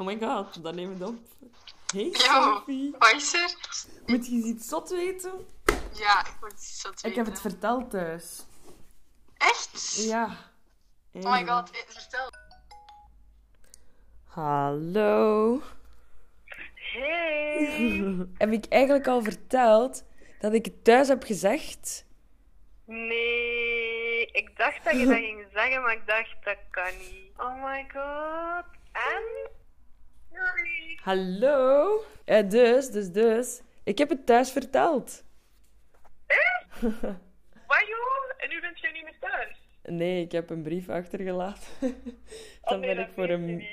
Oh 0.00 0.06
my 0.06 0.18
god, 0.18 0.62
dan 0.62 0.74
neem 0.74 0.90
het 0.90 1.02
op. 1.02 1.16
Hey. 1.92 2.10
Sophie. 2.12 2.94
Wat 2.98 3.14
is 3.14 3.34
er? 3.34 3.54
Moet 4.06 4.26
je 4.26 4.32
iets 4.32 4.68
zot 4.68 4.90
weten? 4.90 5.46
Ja, 5.92 6.20
ik 6.20 6.36
moet 6.40 6.52
iets 6.52 6.80
zo 6.80 6.90
Ik 7.02 7.14
heb 7.14 7.26
het 7.26 7.40
verteld 7.40 7.90
thuis. 7.90 8.46
Echt? 9.36 9.94
Ja. 9.96 10.36
Oh 11.12 11.32
my 11.32 11.46
god, 11.46 11.70
eh, 11.70 11.78
vertel. 11.86 12.30
Hallo. 14.24 15.62
Hey! 16.74 18.26
Heb 18.38 18.52
ik 18.52 18.66
eigenlijk 18.68 19.06
al 19.06 19.22
verteld 19.22 20.04
dat 20.38 20.52
ik 20.52 20.64
het 20.64 20.84
thuis 20.84 21.08
heb 21.08 21.22
gezegd? 21.22 22.04
Nee, 22.84 24.26
ik 24.26 24.56
dacht 24.56 24.84
dat 24.84 24.98
je 24.98 25.06
dat 25.06 25.16
ging 25.26 25.46
zeggen, 25.52 25.82
maar 25.82 25.92
ik 25.92 26.06
dacht 26.06 26.36
dat 26.44 26.58
kan 26.70 26.98
niet. 26.98 27.30
Oh 27.36 27.64
my 27.64 27.86
god. 27.92 28.64
En? 28.92 29.56
Hallo. 31.02 32.02
Ja, 32.24 32.42
dus, 32.42 32.90
dus, 32.90 33.12
dus. 33.12 33.62
Ik 33.84 33.98
heb 33.98 34.08
het 34.08 34.26
thuis 34.26 34.50
verteld. 34.50 35.24
Wat 37.66 37.86
joh? 37.86 38.32
En 38.36 38.48
nu 38.48 38.60
bent 38.60 38.80
je 38.80 38.88
niet 38.92 39.04
meer 39.04 39.16
thuis? 39.20 39.60
Nee, 39.82 40.24
ik 40.24 40.32
heb 40.32 40.50
een 40.50 40.62
brief 40.62 40.88
achtergelaten. 40.88 41.62
Oh, 42.62 42.74
Dan 42.74 42.80
nee, 42.80 42.94
ben 42.94 43.04
ik 43.04 43.10
voor 43.14 43.38
niet. 43.38 43.64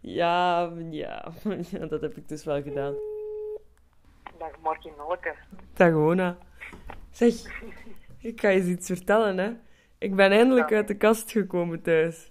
Ja, 0.00 0.72
ja, 0.90 1.32
dat 1.88 2.00
heb 2.00 2.16
ik 2.16 2.28
dus 2.28 2.44
wel 2.44 2.62
gedaan. 2.62 2.94
Dag 4.38 4.58
Martin 4.62 4.92
Nolke. 4.96 5.34
Dag 5.72 5.92
Ona. 5.94 6.38
Zeg, 7.10 7.34
ik 8.18 8.40
ga 8.40 8.48
je 8.48 8.60
eens 8.60 8.68
iets 8.68 8.86
vertellen, 8.86 9.38
hè. 9.38 9.52
Ik 9.98 10.14
ben 10.14 10.32
eindelijk 10.32 10.72
uit 10.72 10.88
de 10.88 10.96
kast 10.96 11.30
gekomen 11.30 11.82
thuis. 11.82 12.30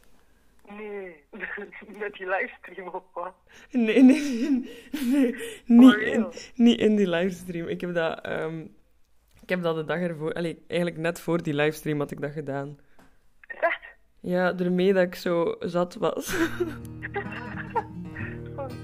Nee, 0.69 1.23
met 1.99 2.13
die 2.13 2.27
livestream 2.27 2.87
of 2.87 3.03
wat? 3.13 3.33
Nee, 3.71 4.03
nee, 4.03 4.21
nee, 4.31 4.65
nee, 5.01 5.35
niet, 5.65 5.95
in, 5.95 6.27
niet 6.55 6.79
in 6.79 6.95
die 6.95 7.09
livestream. 7.09 7.67
Ik 7.67 7.81
heb 7.81 7.93
dat, 7.93 8.21
ehm, 8.21 8.59
ik 9.41 9.49
heb 9.49 9.61
dat 9.61 9.75
de 9.75 9.85
dag 9.85 9.99
ervoor, 9.99 10.33
allee, 10.33 10.63
eigenlijk 10.67 10.99
net 11.01 11.19
voor 11.19 11.43
die 11.43 11.53
livestream 11.53 11.99
had 11.99 12.11
ik 12.11 12.21
dat 12.21 12.31
gedaan. 12.31 12.79
Echt? 13.47 13.81
Ja, 14.19 14.57
ermee 14.57 14.93
dat 14.93 15.03
ik 15.03 15.15
zo 15.15 15.55
zat 15.59 15.95
was. 15.95 16.35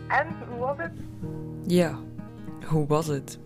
En, 0.08 0.28
hoe 0.48 0.58
was 0.58 0.78
het? 0.78 0.92
Ja, 1.66 2.00
hoe 2.66 2.88
was 2.88 3.08
het? 3.08 3.40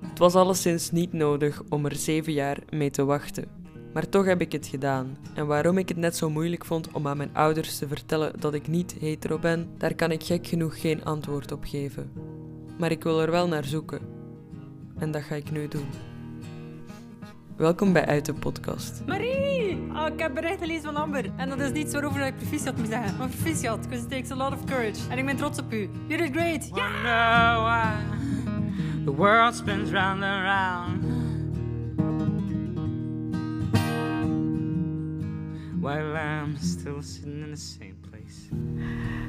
Het 0.00 0.18
was 0.18 0.34
alleszins 0.34 0.90
niet 0.90 1.12
nodig 1.12 1.62
om 1.68 1.84
er 1.84 1.94
zeven 1.94 2.32
jaar 2.32 2.58
mee 2.70 2.90
te 2.90 3.04
wachten. 3.04 3.59
Maar 3.92 4.08
toch 4.08 4.24
heb 4.24 4.40
ik 4.40 4.52
het 4.52 4.66
gedaan. 4.66 5.16
En 5.34 5.46
waarom 5.46 5.78
ik 5.78 5.88
het 5.88 5.96
net 5.96 6.16
zo 6.16 6.30
moeilijk 6.30 6.64
vond 6.64 6.92
om 6.92 7.06
aan 7.06 7.16
mijn 7.16 7.34
ouders 7.34 7.78
te 7.78 7.88
vertellen 7.88 8.40
dat 8.40 8.54
ik 8.54 8.68
niet 8.68 8.96
hetero 9.00 9.38
ben, 9.38 9.68
daar 9.78 9.94
kan 9.94 10.10
ik 10.10 10.22
gek 10.22 10.46
genoeg 10.46 10.80
geen 10.80 11.04
antwoord 11.04 11.52
op 11.52 11.64
geven. 11.64 12.12
Maar 12.78 12.90
ik 12.90 13.02
wil 13.02 13.20
er 13.20 13.30
wel 13.30 13.48
naar 13.48 13.64
zoeken. 13.64 14.00
En 14.98 15.10
dat 15.10 15.22
ga 15.22 15.34
ik 15.34 15.50
nu 15.50 15.68
doen. 15.68 15.86
Welkom 17.56 17.92
bij 17.92 18.06
Uit 18.06 18.24
de 18.24 18.34
Podcast. 18.34 19.02
Marie! 19.06 19.76
Oh, 19.92 20.06
ik 20.12 20.20
heb 20.20 20.34
bericht 20.34 20.58
gelezen 20.58 20.82
van 20.82 20.96
Amber. 20.96 21.24
En 21.36 21.48
dat 21.48 21.60
is 21.60 21.72
niets 21.72 21.92
waarover 21.92 22.26
ik 22.26 22.36
proficiat 22.36 22.76
moet 22.76 22.88
zeggen. 22.88 23.16
Maar 23.16 23.28
proficiat, 23.28 23.80
because 23.80 24.04
it 24.04 24.10
takes 24.10 24.30
a 24.30 24.34
lot 24.34 24.52
of 24.52 24.64
courage. 24.64 25.10
En 25.10 25.18
ik 25.18 25.26
ben 25.26 25.36
trots 25.36 25.58
op 25.58 25.72
u. 25.72 25.90
You 26.06 26.22
did 26.22 26.30
great! 26.32 26.70
Ja! 26.74 27.62
Why 27.62 29.04
the 29.04 29.14
world 29.14 29.54
spins 29.54 29.90
round 29.90 30.22
and 30.22 30.42
round. 30.42 30.99
While 35.80 36.14
I'm 36.14 36.58
still 36.58 37.02
sitting 37.02 37.42
in 37.42 37.50
the 37.50 37.56
same 37.56 37.96
place. 38.10 38.50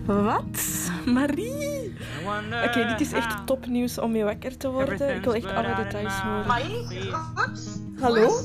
Wat? 0.06 0.92
Marie? 1.06 1.96
I 2.20 2.24
wonder 2.24 2.64
Oké, 2.64 2.88
dit 2.88 3.02
is 3.02 3.12
echt 3.12 3.48
topnieuws 3.48 3.98
om 3.98 4.12
mee 4.12 4.23
wakker 4.23 4.58
te 4.58 4.70
worden. 4.70 5.16
Ik 5.16 5.23
wil 5.23 5.36
echt 5.36 5.45
alle 5.45 5.76
details 5.76 6.14
horen. 6.14 6.48
Maar 6.48 6.61
goed. 6.61 7.80
Hallo? 8.00 8.40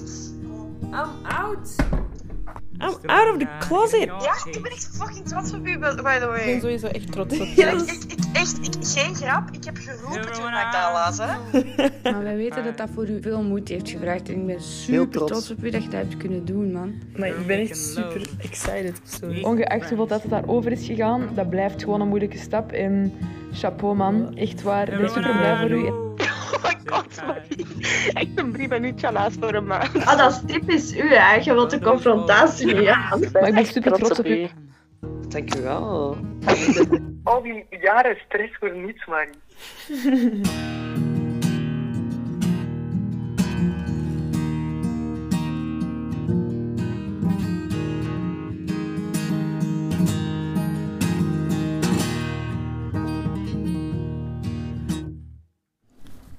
I'm 0.83 1.27
out. 1.27 1.75
I'm 2.81 3.10
out 3.10 3.32
of 3.32 3.38
the 3.38 3.47
closet. 3.59 4.04
Ja, 4.04 4.50
ik 4.53 4.62
ben 4.62 4.70
echt 4.72 4.88
fucking 4.92 5.28
trots 5.28 5.53
op 5.53 5.66
u, 5.66 5.78
by 5.78 5.91
the 5.91 5.97
Ik 5.97 6.03
ben 6.03 6.28
way. 6.28 6.60
sowieso 6.60 6.87
echt 6.87 7.12
trots 7.12 7.38
op 7.41 7.47
Ja, 7.47 7.70
je. 7.70 7.76
ik, 7.76 7.91
ik, 7.91 8.12
ik, 8.12 8.19
echt, 8.32 8.59
ik, 8.62 8.75
geen 8.87 9.14
grap, 9.14 9.48
ik 9.53 9.64
heb 9.64 9.76
geroepen 9.76 10.32
toen 10.32 10.47
ik 10.47 10.69
dat 10.72 10.92
las, 10.92 11.19
hè. 11.19 11.62
Maar 12.12 12.22
wij 12.22 12.36
weten 12.36 12.65
dat 12.65 12.76
dat 12.76 12.88
voor 12.94 13.09
u 13.09 13.22
veel 13.22 13.42
moeite 13.42 13.72
heeft 13.72 13.91
gevraagd. 13.91 14.28
En 14.28 14.34
ik 14.34 14.47
ben 14.47 14.60
super 14.62 15.09
trots. 15.10 15.31
trots. 15.31 15.50
op 15.50 15.65
u 15.65 15.70
dat 15.70 15.82
je 15.82 15.88
dat 15.88 16.00
hebt 16.00 16.16
kunnen 16.16 16.44
doen, 16.44 16.72
man. 16.72 16.94
Maar 17.16 17.28
ik 17.28 17.47
ben 17.47 17.59
echt 17.59 17.76
super 17.76 18.28
excited. 18.38 19.00
Sorry. 19.04 19.42
Ongeacht 19.42 19.88
hoeveel 19.88 20.06
dat 20.06 20.22
het 20.22 20.31
daarover 20.31 20.72
is 20.72 20.86
gegaan, 20.86 21.28
dat 21.34 21.50
blijft 21.50 21.82
gewoon 21.82 22.00
een 22.00 22.09
moeilijke 22.09 22.38
stap. 22.38 22.72
En 22.72 23.12
chapeau 23.53 23.97
man, 23.97 24.36
echt 24.36 24.62
waar. 24.62 24.92
Ik 24.92 24.98
ben 24.98 25.09
super 25.10 25.36
blij 25.36 25.56
voor 25.60 25.70
u. 25.70 26.06
Oh 26.66 26.72
my 26.72 26.77
god, 26.84 27.27
Marie. 27.27 27.66
Echt 28.21 28.28
een 28.34 28.53
brief 28.53 28.71
en 28.71 28.84
uurtje 28.84 29.12
laatst 29.12 29.38
voor 29.41 29.54
een 29.54 29.66
maand. 29.66 30.04
Ah, 30.04 30.19
dat 30.19 30.31
is 30.32 30.41
typisch 30.54 30.97
u, 30.97 31.15
hè. 31.15 31.34
Je 31.34 31.53
wilt 31.53 31.71
de 31.71 31.81
confrontatie 31.81 32.75
niet 32.75 32.88
aan. 32.88 33.21
Maar 33.32 33.49
ik 33.49 33.54
ben 33.54 33.66
super 33.66 33.93
trots 33.93 34.19
op 34.19 34.27
u. 34.27 34.49
Dankjewel. 35.28 36.16
Al 37.25 37.43
die 37.43 37.66
jaren 37.81 38.16
stress 38.27 38.56
voor 38.59 38.77
niets, 38.77 39.06
Marie. 39.06 39.34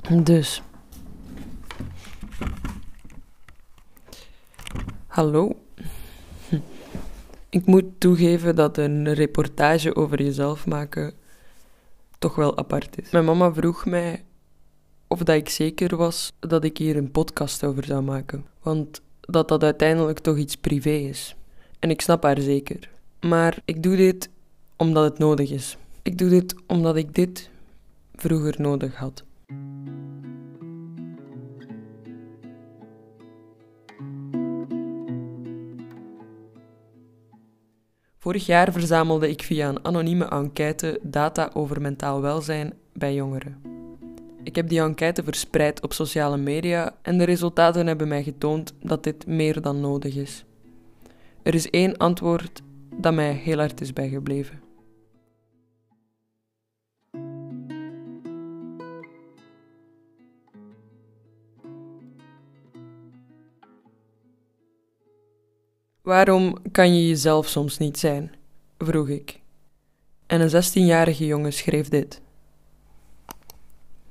Dus. 0.10 0.62
Hallo. 5.08 5.56
Ik 7.50 7.66
moet 7.66 7.86
toegeven 7.98 8.56
dat 8.56 8.78
een 8.78 9.14
reportage 9.14 9.96
over 9.96 10.24
jezelf 10.24 10.66
maken 10.66 11.14
toch 12.20 12.36
wel 12.36 12.58
apart 12.58 13.02
is. 13.02 13.10
Mijn 13.10 13.26
mama 13.26 13.54
vroeg 13.54 13.86
mij 13.86 14.24
of 15.08 15.20
dat 15.20 15.36
ik 15.36 15.50
zeker 15.50 15.96
was 15.96 16.34
dat 16.40 16.64
ik 16.64 16.78
hier 16.78 16.98
een 16.98 17.12
podcast 17.12 17.64
over 17.64 17.86
zou 17.86 18.04
maken. 18.04 18.46
Want 18.62 19.02
dat 19.22 19.48
dat 19.48 19.64
uiteindelijk 19.64 20.20
toch 20.20 20.38
iets 20.38 20.56
privé 20.56 20.90
is. 20.90 21.36
En 21.80 21.90
ik 21.90 22.02
snap 22.02 22.24
haar 22.24 22.42
zeker. 22.42 22.90
Maar 23.22 23.58
ik 23.66 23.84
doe 23.84 23.96
dit 23.96 24.30
omdat 24.76 25.04
het 25.04 25.18
nodig 25.18 25.52
is. 25.52 25.78
Ik 26.02 26.18
doe 26.18 26.30
dit 26.30 26.56
omdat 26.68 26.96
ik 26.96 27.16
dit 27.16 27.50
vroeger 28.16 28.56
nodig 28.58 28.96
had. 28.96 29.24
Vorig 38.28 38.46
jaar 38.46 38.72
verzamelde 38.72 39.30
ik 39.30 39.42
via 39.44 39.70
een 39.70 39.86
anonieme 39.86 40.26
enquête 40.26 41.00
data 41.02 41.50
over 41.54 41.82
mentaal 41.82 42.22
welzijn 42.22 42.74
bij 42.94 43.14
jongeren. 43.14 43.62
Ik 44.44 44.56
heb 44.56 44.70
die 44.70 44.80
enquête 44.80 45.24
verspreid 45.24 45.84
op 45.84 45.94
sociale 45.94 46.38
media 46.38 46.96
en 47.02 47.18
de 47.18 47.24
resultaten 47.24 47.88
hebben 47.88 48.08
mij 48.08 48.24
getoond 48.24 48.74
dat 48.82 49.04
dit 49.04 49.28
meer 49.28 49.62
dan 49.62 49.80
nodig 49.80 50.16
is. 50.16 50.46
Er 51.44 51.54
is 51.56 51.70
één 51.70 51.98
antwoord 51.98 52.62
dat 52.96 53.14
mij 53.14 53.32
heel 53.32 53.58
hard 53.58 53.82
is 53.82 53.94
bijgebleven. 53.94 54.67
Waarom 66.08 66.58
kan 66.72 66.96
je 66.96 67.08
jezelf 67.08 67.48
soms 67.48 67.78
niet 67.78 68.00
zijn? 68.00 68.32
vroeg 68.78 69.10
ik. 69.10 69.40
En 70.28 70.42
een 70.42 70.64
16-jarige 70.64 71.26
jongen 71.26 71.54
schreef 71.54 71.90
dit. 71.90 72.22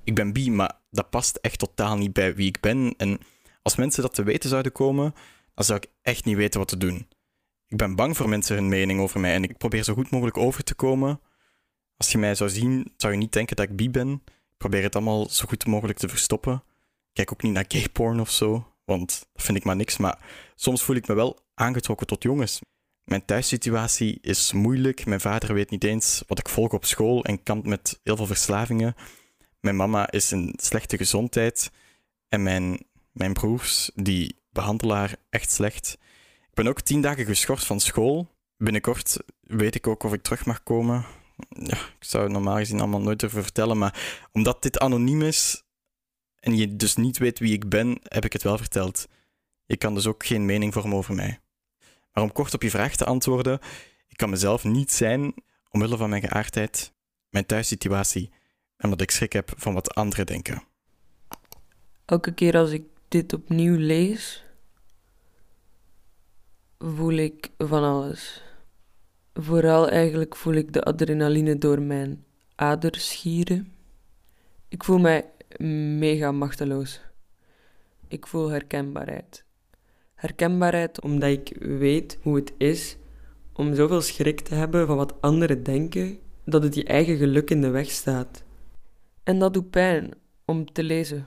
ik 0.04 0.14
ben 0.14 0.32
bi, 0.32 0.50
maar 0.50 0.80
dat 0.90 1.10
past 1.10 1.36
echt 1.36 1.58
totaal 1.58 1.96
niet 1.96 2.12
bij 2.12 2.34
wie 2.34 2.46
ik 2.46 2.60
ben. 2.60 2.94
En 2.96 3.18
als 3.62 3.76
mensen 3.76 4.02
dat 4.02 4.14
te 4.14 4.22
weten 4.22 4.50
zouden 4.50 4.72
komen, 4.72 5.14
dan 5.54 5.64
zou 5.64 5.78
ik 5.82 5.90
echt 6.02 6.24
niet 6.24 6.36
weten 6.36 6.58
wat 6.58 6.68
te 6.68 6.76
doen. 6.76 7.08
Ik 7.66 7.76
ben 7.76 7.96
bang 7.96 8.16
voor 8.16 8.28
mensen 8.28 8.56
hun 8.56 8.68
mening 8.68 9.00
over 9.00 9.20
mij 9.20 9.34
en 9.34 9.42
ik 9.42 9.58
probeer 9.58 9.82
zo 9.82 9.94
goed 9.94 10.10
mogelijk 10.10 10.36
over 10.36 10.64
te 10.64 10.74
komen. 10.74 11.20
Als 11.96 12.12
je 12.12 12.18
mij 12.18 12.34
zou 12.34 12.50
zien, 12.50 12.92
zou 12.96 13.12
je 13.12 13.18
niet 13.18 13.32
denken 13.32 13.56
dat 13.56 13.68
ik 13.68 13.76
bi 13.76 13.90
ben. 13.90 14.12
Ik 14.26 14.56
probeer 14.56 14.82
het 14.82 14.94
allemaal 14.94 15.28
zo 15.28 15.44
goed 15.48 15.66
mogelijk 15.66 15.98
te 15.98 16.08
verstoppen. 16.08 16.54
Ik 16.54 17.12
kijk 17.12 17.32
ook 17.32 17.42
niet 17.42 17.52
naar 17.52 17.64
gay 17.68 17.88
porn 17.92 18.20
of 18.20 18.30
zo, 18.30 18.72
want 18.84 19.26
dat 19.32 19.44
vind 19.44 19.58
ik 19.58 19.64
maar 19.64 19.76
niks. 19.76 19.96
Maar 19.96 20.18
soms 20.54 20.82
voel 20.82 20.96
ik 20.96 21.08
me 21.08 21.14
wel 21.14 21.44
aangetrokken 21.56 22.06
tot 22.06 22.22
jongens. 22.22 22.60
Mijn 23.04 23.24
thuissituatie 23.24 24.18
is 24.20 24.52
moeilijk. 24.52 25.06
Mijn 25.06 25.20
vader 25.20 25.54
weet 25.54 25.70
niet 25.70 25.84
eens 25.84 26.22
wat 26.26 26.38
ik 26.38 26.48
volg 26.48 26.72
op 26.72 26.84
school 26.84 27.24
en 27.24 27.42
kampt 27.42 27.66
met 27.66 28.00
heel 28.02 28.16
veel 28.16 28.26
verslavingen. 28.26 28.94
Mijn 29.60 29.76
mama 29.76 30.10
is 30.10 30.32
in 30.32 30.54
slechte 30.56 30.96
gezondheid. 30.96 31.70
En 32.28 32.42
mijn, 32.42 32.86
mijn 33.12 33.32
broers, 33.32 33.90
die 33.94 34.36
behandelen 34.50 34.96
haar 34.96 35.16
echt 35.30 35.50
slecht. 35.50 35.98
Ik 36.48 36.54
ben 36.54 36.66
ook 36.66 36.80
tien 36.80 37.00
dagen 37.00 37.24
geschorst 37.24 37.66
van 37.66 37.80
school. 37.80 38.28
binnenkort 38.56 39.16
weet 39.40 39.74
ik 39.74 39.86
ook 39.86 40.02
of 40.02 40.12
ik 40.12 40.22
terug 40.22 40.46
mag 40.46 40.62
komen. 40.62 41.04
Ja, 41.48 41.76
ik 41.76 41.96
zou 42.04 42.22
het 42.22 42.32
normaal 42.32 42.56
gezien 42.56 42.80
allemaal 42.80 43.00
nooit 43.00 43.20
durven 43.20 43.42
vertellen, 43.42 43.78
maar 43.78 44.26
omdat 44.32 44.62
dit 44.62 44.78
anoniem 44.78 45.22
is 45.22 45.62
en 46.40 46.56
je 46.56 46.76
dus 46.76 46.96
niet 46.96 47.18
weet 47.18 47.38
wie 47.38 47.52
ik 47.52 47.68
ben, 47.68 47.98
heb 48.02 48.24
ik 48.24 48.32
het 48.32 48.42
wel 48.42 48.58
verteld. 48.58 49.08
Je 49.66 49.76
kan 49.76 49.94
dus 49.94 50.06
ook 50.06 50.26
geen 50.26 50.44
mening 50.44 50.72
vormen 50.72 50.96
over 50.96 51.14
mij. 51.14 51.40
Maar 52.16 52.24
om 52.24 52.32
kort 52.32 52.54
op 52.54 52.62
je 52.62 52.70
vraag 52.70 52.96
te 52.96 53.04
antwoorden, 53.04 53.58
ik 54.08 54.16
kan 54.16 54.30
mezelf 54.30 54.64
niet 54.64 54.92
zijn 54.92 55.34
omwille 55.70 55.96
van 55.96 56.10
mijn 56.10 56.22
geaardheid, 56.22 56.92
mijn 57.30 57.46
thuissituatie 57.46 58.30
en 58.76 58.84
omdat 58.84 59.00
ik 59.00 59.10
schrik 59.10 59.32
heb 59.32 59.52
van 59.56 59.74
wat 59.74 59.94
anderen 59.94 60.26
denken. 60.26 60.62
Elke 62.04 62.34
keer 62.34 62.56
als 62.56 62.70
ik 62.70 62.84
dit 63.08 63.32
opnieuw 63.32 63.76
lees, 63.76 64.44
voel 66.78 67.12
ik 67.12 67.50
van 67.58 67.82
alles. 67.82 68.42
Vooral 69.34 69.88
eigenlijk 69.88 70.36
voel 70.36 70.54
ik 70.54 70.72
de 70.72 70.82
adrenaline 70.82 71.58
door 71.58 71.82
mijn 71.82 72.24
aders 72.54 73.08
schieren. 73.08 73.72
Ik 74.68 74.84
voel 74.84 74.98
mij 74.98 75.30
mega 75.98 76.32
machteloos. 76.32 77.00
Ik 78.08 78.26
voel 78.26 78.48
herkenbaarheid. 78.48 79.45
Herkenbaarheid 80.16 81.00
omdat 81.00 81.30
ik 81.30 81.56
weet 81.60 82.18
hoe 82.22 82.36
het 82.36 82.52
is 82.56 82.96
om 83.52 83.74
zoveel 83.74 84.00
schrik 84.00 84.40
te 84.40 84.54
hebben 84.54 84.86
van 84.86 84.96
wat 84.96 85.14
anderen 85.20 85.62
denken, 85.62 86.18
dat 86.44 86.62
het 86.62 86.74
je 86.74 86.84
eigen 86.84 87.16
geluk 87.16 87.50
in 87.50 87.60
de 87.60 87.70
weg 87.70 87.90
staat. 87.90 88.44
En 89.22 89.38
dat 89.38 89.54
doet 89.54 89.70
pijn 89.70 90.10
om 90.44 90.72
te 90.72 90.82
lezen, 90.82 91.26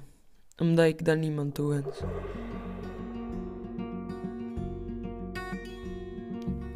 omdat 0.57 0.85
ik 0.85 1.05
dat 1.05 1.17
niemand 1.17 1.53
toewens. 1.53 2.01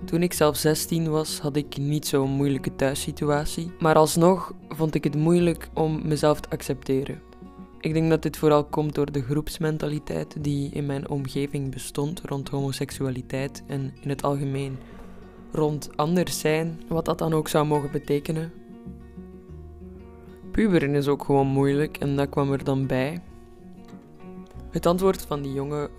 Toen 0.05 0.23
ik 0.23 0.33
zelf 0.33 0.57
16 0.57 1.09
was, 1.09 1.39
had 1.39 1.55
ik 1.55 1.77
niet 1.77 2.07
zo'n 2.07 2.29
moeilijke 2.29 2.75
thuissituatie, 2.75 3.71
maar 3.79 3.95
alsnog 3.95 4.53
vond 4.69 4.95
ik 4.95 5.03
het 5.03 5.15
moeilijk 5.15 5.69
om 5.73 6.07
mezelf 6.07 6.39
te 6.39 6.49
accepteren. 6.49 7.21
Ik 7.83 7.93
denk 7.93 8.09
dat 8.09 8.21
dit 8.21 8.37
vooral 8.37 8.65
komt 8.65 8.95
door 8.95 9.11
de 9.11 9.21
groepsmentaliteit 9.21 10.43
die 10.43 10.69
in 10.69 10.85
mijn 10.85 11.09
omgeving 11.09 11.71
bestond 11.71 12.21
rond 12.25 12.49
homoseksualiteit 12.49 13.63
en 13.67 13.93
in 14.01 14.09
het 14.09 14.23
algemeen 14.23 14.77
rond 15.51 15.97
anders 15.97 16.39
zijn, 16.39 16.81
wat 16.87 17.05
dat 17.05 17.17
dan 17.17 17.33
ook 17.33 17.47
zou 17.47 17.65
mogen 17.65 17.91
betekenen. 17.91 18.51
Puberen 20.51 20.95
is 20.95 21.07
ook 21.07 21.23
gewoon 21.23 21.47
moeilijk 21.47 21.97
en 21.97 22.15
dat 22.15 22.29
kwam 22.29 22.51
er 22.51 22.63
dan 22.63 22.87
bij. 22.87 23.21
Het 24.69 24.85
antwoord 24.85 25.21
van 25.21 25.41
die 25.41 25.53
jongen 25.53 25.89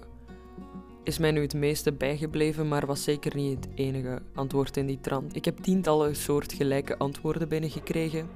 is 1.02 1.18
mij 1.18 1.30
nu 1.30 1.40
het 1.40 1.54
meeste 1.54 1.92
bijgebleven, 1.92 2.68
maar 2.68 2.86
was 2.86 3.02
zeker 3.02 3.36
niet 3.36 3.64
het 3.64 3.68
enige 3.74 4.22
antwoord 4.34 4.76
in 4.76 4.86
die 4.86 5.00
trant. 5.00 5.36
Ik 5.36 5.44
heb 5.44 5.58
tientallen 5.58 6.16
soortgelijke 6.16 6.98
antwoorden 6.98 7.48
binnengekregen. 7.48 8.28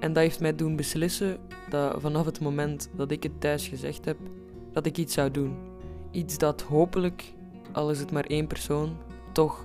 En 0.00 0.12
dat 0.12 0.22
heeft 0.22 0.40
mij 0.40 0.54
doen 0.54 0.76
beslissen 0.76 1.38
dat 1.68 2.00
vanaf 2.00 2.24
het 2.24 2.40
moment 2.40 2.90
dat 2.96 3.10
ik 3.10 3.22
het 3.22 3.40
thuis 3.40 3.68
gezegd 3.68 4.04
heb, 4.04 4.16
dat 4.72 4.86
ik 4.86 4.98
iets 4.98 5.14
zou 5.14 5.30
doen. 5.30 5.56
Iets 6.10 6.38
dat 6.38 6.62
hopelijk, 6.62 7.32
al 7.72 7.90
is 7.90 7.98
het 7.98 8.12
maar 8.12 8.24
één 8.24 8.46
persoon, 8.46 8.96
toch 9.32 9.64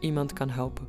iemand 0.00 0.32
kan 0.32 0.50
helpen. 0.50 0.86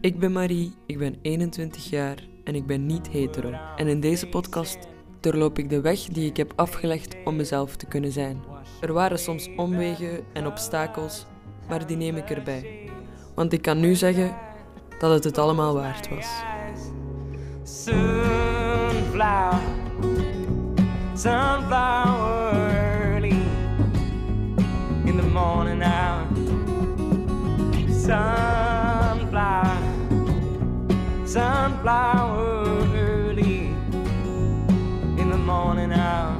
Ik 0.00 0.18
ben 0.18 0.32
Marie, 0.32 0.72
ik 0.86 0.98
ben 0.98 1.16
21 1.22 1.90
jaar 1.90 2.28
en 2.44 2.54
ik 2.54 2.66
ben 2.66 2.86
niet 2.86 3.08
hetero. 3.08 3.52
En 3.76 3.88
in 3.88 4.00
deze 4.00 4.28
podcast 4.28 4.78
doorloop 5.20 5.58
ik 5.58 5.70
de 5.70 5.80
weg 5.80 6.00
die 6.00 6.28
ik 6.28 6.36
heb 6.36 6.52
afgelegd 6.56 7.16
om 7.24 7.36
mezelf 7.36 7.76
te 7.76 7.86
kunnen 7.86 8.12
zijn. 8.12 8.42
Er 8.80 8.92
waren 8.92 9.18
soms 9.18 9.48
omwegen 9.56 10.24
en 10.32 10.46
obstakels, 10.46 11.26
maar 11.68 11.86
die 11.86 11.96
neem 11.96 12.16
ik 12.16 12.30
erbij. 12.30 12.90
Want 13.34 13.52
ik 13.52 13.62
kan 13.62 13.80
nu 13.80 13.94
zeggen 13.94 14.36
dat 15.00 15.10
het 15.10 15.24
het 15.24 15.38
allemaal 15.38 15.74
waard 15.74 16.08
was. 16.08 16.28
Sunflower, 17.84 19.60
sunflower. 21.14 22.30
Sunflower, 28.10 29.78
sunflower 31.24 32.96
early 32.96 33.72
in 35.16 35.30
the 35.30 35.36
morning 35.36 35.92
hour. 35.92 36.34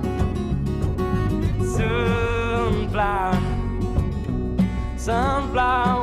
Sunflower, 1.76 3.38
sunflower 4.96 5.99